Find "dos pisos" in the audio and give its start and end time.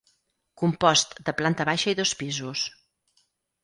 2.03-2.69